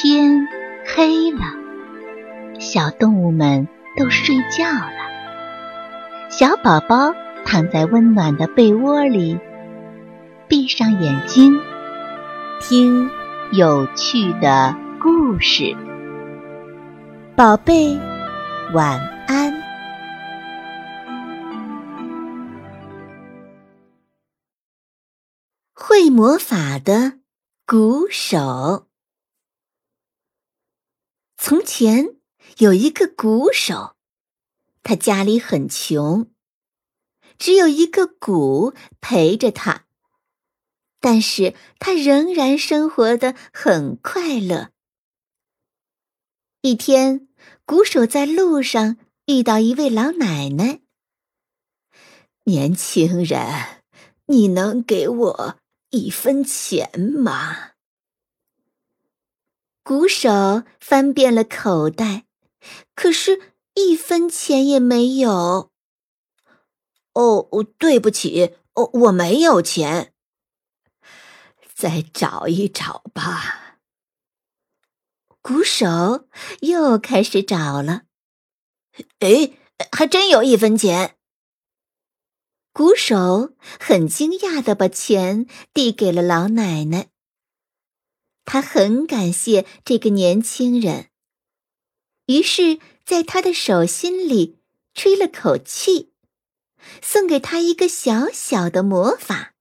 [0.00, 0.46] 天
[0.86, 1.40] 黑了，
[2.60, 3.66] 小动物们
[3.96, 6.30] 都睡觉了。
[6.30, 7.12] 小宝宝
[7.44, 9.40] 躺在温暖的被窝里，
[10.46, 11.58] 闭上眼睛，
[12.60, 13.10] 听
[13.50, 14.72] 有趣的
[15.02, 15.76] 故事。
[17.34, 17.98] 宝贝，
[18.72, 19.52] 晚安。
[25.74, 27.14] 会魔法的
[27.66, 28.87] 鼓手。
[31.40, 32.16] 从前
[32.58, 33.94] 有一个鼓手，
[34.82, 36.28] 他家里很穷，
[37.38, 39.86] 只有一个鼓陪着他，
[41.00, 44.72] 但是他仍然生活的很快乐。
[46.62, 47.28] 一天，
[47.64, 48.96] 鼓手在路上
[49.26, 50.80] 遇到一位老奶奶。
[52.46, 53.84] 年轻人，
[54.26, 55.58] 你能给我
[55.90, 57.77] 一分钱吗？
[59.88, 62.26] 鼓手翻遍了口袋，
[62.94, 65.72] 可是一分钱也没有。
[67.14, 70.12] 哦，对不起，哦，我没有钱。
[71.74, 73.78] 再找一找吧。
[75.40, 76.28] 鼓手
[76.60, 78.02] 又开始找了。
[79.20, 79.52] 哎，
[79.90, 81.16] 还真有一分钱。
[82.74, 87.08] 鼓手很惊讶的把钱递给了老奶奶。
[88.50, 91.10] 他很感谢这个年轻人，
[92.24, 94.56] 于是在他的手心里
[94.94, 96.14] 吹了口气，
[97.02, 99.52] 送给他一个小小的魔法。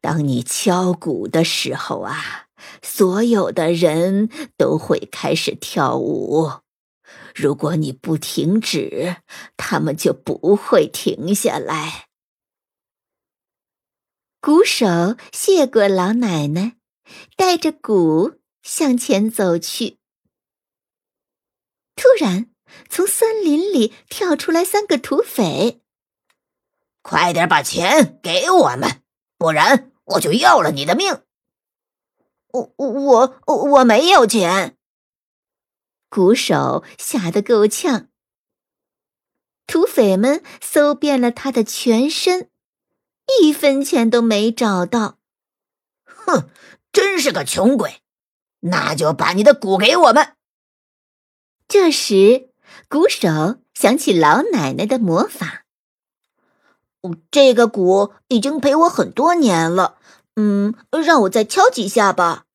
[0.00, 2.46] 当你敲鼓的时候啊，
[2.80, 6.60] 所有的人都会开始跳舞。
[7.34, 9.16] 如果你不停止，
[9.56, 12.06] 他们就不会停下来。
[14.40, 16.76] 鼓手谢过老奶奶。
[17.36, 19.98] 带着鼓向前走去，
[21.96, 22.50] 突然
[22.88, 25.80] 从森林里跳出来三个土匪。
[27.02, 29.02] 快点把钱给我们，
[29.36, 31.22] 不然我就要了你的命！
[32.48, 34.78] 我我我我没有钱。
[36.08, 38.08] 鼓手吓得够呛。
[39.66, 42.50] 土匪们搜遍了他的全身，
[43.40, 45.18] 一分钱都没找到。
[46.04, 46.48] 哼！
[46.94, 48.00] 真是个穷鬼，
[48.60, 50.36] 那就把你的鼓给我们。
[51.66, 52.50] 这时，
[52.88, 55.64] 鼓手想起老奶奶的魔法。
[57.30, 59.98] 这个鼓已经陪我很多年了，
[60.36, 60.74] 嗯，
[61.04, 62.46] 让我再敲几下吧。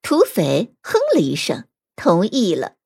[0.00, 1.66] 土匪哼了一声，
[1.96, 2.76] 同意了。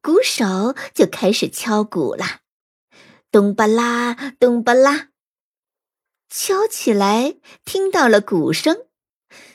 [0.00, 2.40] 鼓手就开始敲鼓啦，
[3.30, 5.08] 咚吧啦，咚巴拉。
[6.34, 8.86] 敲起来，听到了鼓声，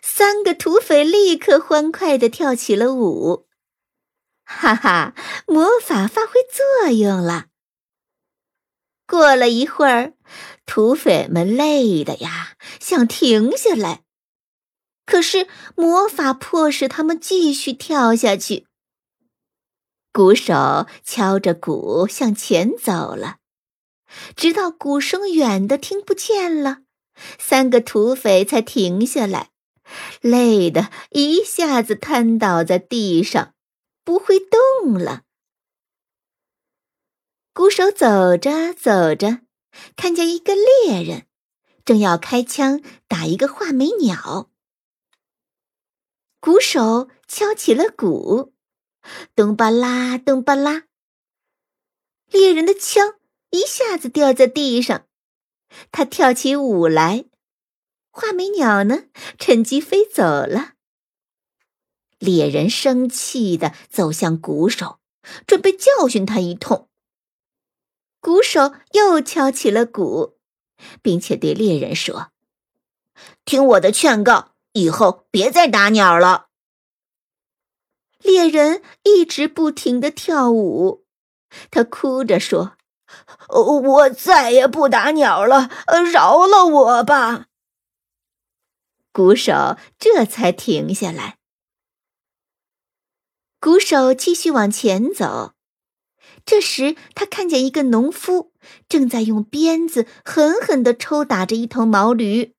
[0.04, 3.48] 三个土匪立刻欢快的跳起了舞。
[4.44, 5.16] 哈哈，
[5.48, 7.48] 魔法发挥作用了。
[9.08, 10.14] 过了一会儿，
[10.68, 14.04] 土匪们累的呀，想停下来，
[15.04, 18.68] 可是魔法迫使他们继续跳下去。
[20.14, 23.38] 鼓手敲着鼓向前走了。
[24.36, 26.84] 直到鼓声远的听不见了，
[27.38, 29.52] 三个土匪才停下来，
[30.22, 33.54] 累得一下子瘫倒在地上，
[34.04, 35.24] 不会动了。
[37.54, 39.42] 鼓手走着走着，
[39.96, 41.26] 看见一个猎人，
[41.84, 44.52] 正要开枪打一个画眉鸟。
[46.40, 48.54] 鼓手敲起了鼓，
[49.36, 50.84] 咚巴拉，咚巴拉，
[52.30, 53.16] 猎人的枪。
[53.50, 55.06] 一下子掉在地上，
[55.92, 57.26] 他跳起舞来。
[58.12, 59.04] 画眉鸟呢，
[59.38, 60.74] 趁机飞走了。
[62.18, 65.00] 猎人生气的走向鼓手，
[65.46, 66.90] 准备教训他一通。
[68.20, 70.38] 鼓手又敲起了鼓，
[71.02, 72.32] 并且对猎人说
[73.46, 76.48] ：“听我的劝告，以后别再打鸟了。”
[78.18, 81.06] 猎人一直不停的跳舞，
[81.70, 82.77] 他哭着说。
[83.50, 85.70] 我再也不打鸟了，
[86.12, 87.48] 饶了我吧！
[89.12, 91.38] 鼓手这才停下来。
[93.60, 95.54] 鼓手继续往前走，
[96.46, 98.52] 这时他看见一个农夫
[98.88, 102.54] 正在用鞭子狠狠的抽打着一头毛驴，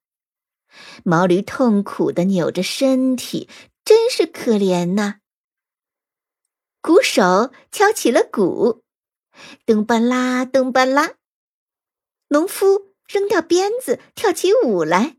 [1.05, 3.49] 毛驴痛苦的扭着身体，
[3.85, 5.21] 真是可怜呐。
[6.83, 8.83] 鼓手敲起了鼓。
[9.67, 11.14] 噔巴啦，噔巴啦，
[12.29, 15.17] 农夫扔掉鞭子，跳起舞来。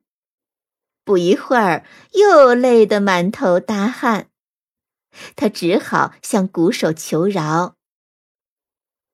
[1.03, 4.29] 不一会儿又累得满头大汗，
[5.35, 7.75] 他只好向鼓手求饶。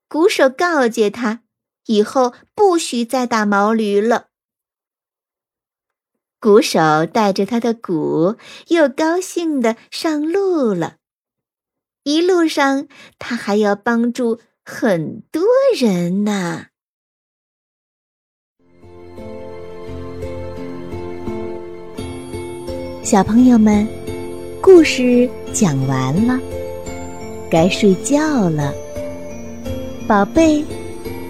[0.10, 1.44] 鼓手告诫他，
[1.86, 4.28] 以后不许再打毛驴了。
[6.40, 8.36] 鼓手带着他的鼓，
[8.68, 10.98] 又高兴地上路了。
[12.04, 12.88] 一路上，
[13.18, 15.44] 他还要帮助很多
[15.80, 16.66] 人呐。
[23.04, 23.88] 小朋友们，
[24.60, 26.40] 故事讲完了，
[27.52, 28.74] 该睡觉了。
[30.08, 30.66] 宝贝，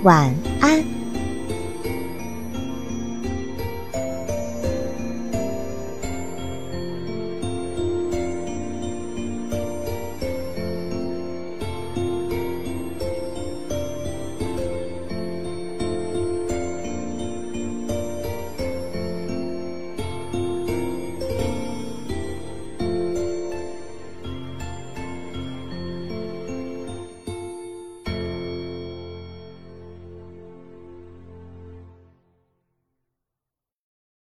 [0.04, 0.95] 晚安。